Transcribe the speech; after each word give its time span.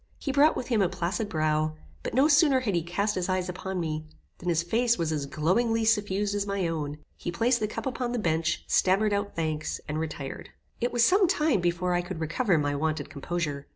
He 0.17 0.31
brought 0.31 0.57
with 0.57 0.69
him 0.69 0.81
a 0.81 0.89
placid 0.89 1.29
brow; 1.29 1.75
but 2.01 2.15
no 2.15 2.27
sooner 2.27 2.61
had 2.61 2.73
he 2.73 2.81
cast 2.81 3.13
his 3.13 3.29
eyes 3.29 3.47
upon 3.49 3.79
me, 3.79 4.07
than 4.39 4.49
his 4.49 4.63
face 4.63 4.97
was 4.97 5.11
as 5.11 5.27
glowingly 5.27 5.85
suffused 5.85 6.33
as 6.33 6.47
my 6.47 6.67
own. 6.67 6.97
He 7.17 7.31
placed 7.31 7.59
the 7.59 7.67
cup 7.67 7.85
upon 7.85 8.11
the 8.11 8.17
bench, 8.17 8.63
stammered 8.65 9.13
out 9.13 9.35
thanks, 9.35 9.79
and 9.87 9.99
retired. 9.99 10.49
It 10.79 10.91
was 10.91 11.05
some 11.05 11.27
time 11.27 11.61
before 11.61 11.93
I 11.93 12.01
could 12.01 12.19
recover 12.19 12.57
my 12.57 12.73
wonted 12.73 13.11
composure. 13.11 13.67